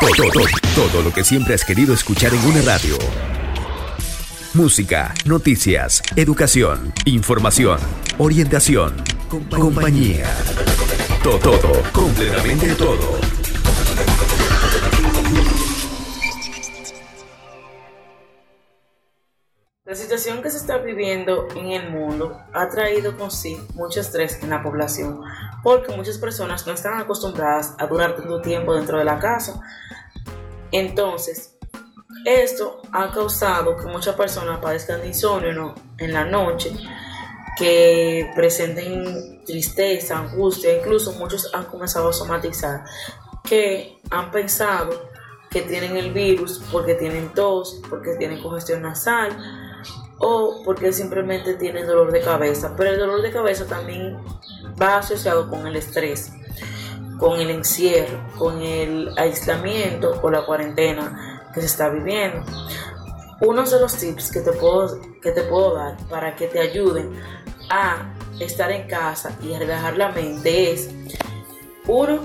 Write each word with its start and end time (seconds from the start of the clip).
Todo, 0.00 0.30
todo, 0.32 0.44
todo 0.74 1.02
lo 1.02 1.12
que 1.12 1.22
siempre 1.22 1.52
has 1.52 1.62
querido 1.62 1.92
escuchar 1.92 2.32
en 2.32 2.42
una 2.46 2.62
radio. 2.62 2.96
Música, 4.54 5.12
noticias, 5.26 6.02
educación, 6.16 6.94
información, 7.04 7.78
orientación, 8.16 8.94
compañía. 9.50 10.24
Todo, 11.22 11.38
todo, 11.38 11.82
completamente 11.92 12.74
todo. 12.76 13.20
La 19.84 19.96
situación 19.96 20.40
que 20.40 20.50
se 20.50 20.56
está 20.56 20.78
viviendo 20.78 21.48
en 21.56 21.72
el 21.72 21.90
mundo 21.90 22.40
ha 22.54 22.68
traído 22.68 23.18
con 23.18 23.30
sí 23.30 23.58
mucho 23.74 24.00
estrés 24.00 24.38
en 24.40 24.50
la 24.50 24.62
población, 24.62 25.20
porque 25.62 25.94
muchas 25.94 26.18
personas 26.18 26.66
no 26.66 26.72
están 26.72 26.98
acostumbradas 26.98 27.74
a 27.78 27.86
durar 27.86 28.16
tanto 28.16 28.40
tiempo 28.40 28.74
dentro 28.74 28.98
de 28.98 29.04
la 29.04 29.18
casa. 29.18 29.60
Entonces, 30.72 31.56
esto 32.24 32.82
ha 32.92 33.10
causado 33.10 33.76
que 33.76 33.86
muchas 33.86 34.14
personas 34.14 34.60
padezcan 34.60 35.00
de 35.00 35.08
insomnio 35.08 35.74
en 35.98 36.12
la 36.12 36.24
noche, 36.24 36.72
que 37.56 38.30
presenten 38.34 39.44
tristeza, 39.44 40.18
angustia, 40.18 40.76
incluso 40.76 41.12
muchos 41.12 41.52
han 41.54 41.64
comenzado 41.64 42.08
a 42.08 42.12
somatizar, 42.12 42.84
que 43.42 43.98
han 44.10 44.30
pensado 44.30 45.10
que 45.50 45.62
tienen 45.62 45.96
el 45.96 46.12
virus 46.12 46.62
porque 46.70 46.94
tienen 46.94 47.30
tos, 47.30 47.80
porque 47.88 48.14
tienen 48.16 48.40
congestión 48.40 48.82
nasal 48.82 49.36
porque 50.70 50.92
simplemente 50.92 51.54
tienen 51.54 51.84
dolor 51.84 52.12
de 52.12 52.20
cabeza. 52.20 52.74
Pero 52.76 52.90
el 52.90 53.00
dolor 53.00 53.22
de 53.22 53.32
cabeza 53.32 53.66
también 53.66 54.16
va 54.80 54.98
asociado 54.98 55.50
con 55.50 55.66
el 55.66 55.74
estrés, 55.74 56.30
con 57.18 57.40
el 57.40 57.50
encierro, 57.50 58.24
con 58.38 58.62
el 58.62 59.12
aislamiento 59.18 60.20
o 60.22 60.30
la 60.30 60.46
cuarentena 60.46 61.50
que 61.52 61.60
se 61.60 61.66
está 61.66 61.88
viviendo. 61.88 62.44
Uno 63.40 63.64
de 63.64 63.80
los 63.80 63.96
tips 63.96 64.30
que 64.30 64.42
te 64.42 64.52
puedo, 64.52 65.00
que 65.20 65.32
te 65.32 65.42
puedo 65.42 65.74
dar 65.74 65.96
para 66.08 66.36
que 66.36 66.46
te 66.46 66.60
ayuden 66.60 67.20
a 67.68 68.14
estar 68.38 68.70
en 68.70 68.86
casa 68.86 69.36
y 69.42 69.52
a 69.52 69.58
relajar 69.58 69.96
la 69.96 70.12
mente 70.12 70.70
es, 70.70 70.88
uno, 71.88 72.20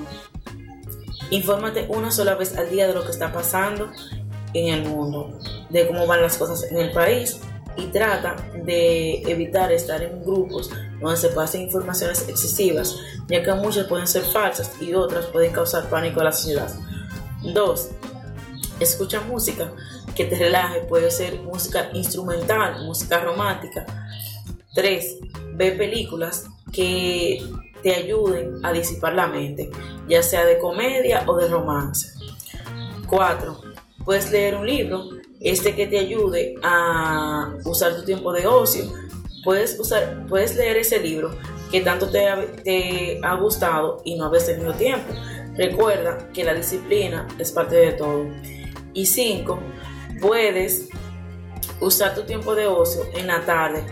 infórmate 1.31 1.87
una 1.89 2.11
sola 2.11 2.35
vez 2.35 2.55
al 2.55 2.69
día 2.69 2.85
de 2.85 2.93
lo 2.93 3.03
que 3.05 3.09
está 3.09 3.33
pasando 3.33 3.89
en 4.53 4.71
el 4.71 4.87
mundo, 4.87 5.39
de 5.71 5.87
cómo 5.87 6.05
van 6.05 6.21
las 6.21 6.37
cosas 6.37 6.61
en 6.69 6.77
el 6.77 6.91
país 6.91 7.41
y 7.77 7.87
trata 7.87 8.35
de 8.63 9.21
evitar 9.23 9.71
estar 9.71 10.01
en 10.01 10.23
grupos 10.23 10.69
donde 10.99 11.17
se 11.17 11.29
pasen 11.29 11.61
informaciones 11.61 12.27
excesivas, 12.27 12.95
ya 13.27 13.43
que 13.43 13.53
muchas 13.53 13.87
pueden 13.87 14.07
ser 14.07 14.23
falsas 14.23 14.71
y 14.81 14.93
otras 14.93 15.25
pueden 15.27 15.51
causar 15.51 15.89
pánico 15.89 16.21
a 16.21 16.25
la 16.25 16.31
sociedad. 16.31 16.73
2. 17.43 17.89
Escucha 18.79 19.21
música 19.21 19.71
que 20.15 20.25
te 20.25 20.37
relaje, 20.37 20.81
puede 20.81 21.11
ser 21.11 21.41
música 21.41 21.89
instrumental, 21.93 22.85
música 22.85 23.19
romántica. 23.19 23.85
3. 24.73 25.17
Ve 25.53 25.71
películas 25.71 26.45
que 26.71 27.43
te 27.83 27.95
ayuden 27.95 28.59
a 28.63 28.71
disipar 28.71 29.13
la 29.13 29.27
mente, 29.27 29.69
ya 30.07 30.23
sea 30.23 30.45
de 30.45 30.57
comedia 30.57 31.23
o 31.27 31.37
de 31.37 31.47
romance. 31.47 32.09
4. 33.07 33.74
Puedes 34.05 34.31
leer 34.31 34.55
un 34.55 34.67
libro 34.67 35.09
este 35.39 35.75
que 35.75 35.87
te 35.87 35.99
ayude 35.99 36.55
a 36.63 37.55
usar 37.65 37.95
tu 37.95 38.05
tiempo 38.05 38.31
de 38.31 38.45
ocio. 38.45 38.85
Puedes, 39.43 39.79
usar, 39.79 40.25
puedes 40.27 40.55
leer 40.55 40.77
ese 40.77 40.99
libro 40.99 41.35
que 41.71 41.81
tanto 41.81 42.09
te 42.09 42.27
ha, 43.23 43.35
gustado 43.35 44.01
y 44.05 44.15
no 44.15 44.25
habías 44.25 44.45
tenido 44.45 44.73
tiempo. 44.73 45.13
Recuerda 45.57 46.29
que 46.33 46.43
la 46.43 46.53
disciplina 46.53 47.27
es 47.39 47.51
parte 47.51 47.75
de 47.75 47.91
todo. 47.93 48.27
Y 48.93 49.05
cinco, 49.05 49.59
puedes 50.21 50.89
usar 51.81 52.15
tu 52.15 52.23
tiempo 52.23 52.55
de 52.55 52.67
ocio 52.67 53.03
en 53.15 53.27
la 53.27 53.43
tarde. 53.45 53.83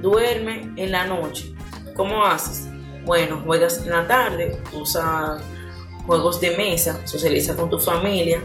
Duerme 0.00 0.72
en 0.76 0.90
la 0.90 1.06
noche. 1.06 1.54
¿Cómo 1.94 2.24
haces? 2.24 2.68
Bueno, 3.04 3.42
juegas 3.44 3.78
en 3.84 3.90
la 3.90 4.06
tarde, 4.06 4.60
usa 4.72 5.38
juegos 6.06 6.40
de 6.40 6.56
mesa, 6.56 7.06
socializa 7.06 7.56
con 7.56 7.70
tu 7.70 7.78
familia, 7.78 8.42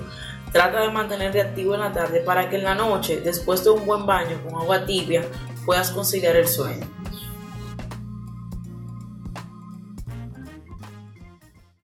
Trata 0.56 0.80
de 0.80 0.90
mantenerte 0.90 1.42
activo 1.42 1.74
en 1.74 1.82
la 1.82 1.92
tarde 1.92 2.22
para 2.22 2.50
que 2.50 2.56
en 2.56 2.64
la 2.64 2.76
noche, 2.76 3.20
después 3.20 3.62
de 3.66 3.72
un 3.72 3.86
buen 3.86 4.06
baño 4.06 4.42
con 4.42 4.56
agua 4.56 4.86
tibia, 4.86 5.26
puedas 5.66 5.92
conciliar 5.92 6.38
el 6.38 6.48
sueño. 6.48 6.88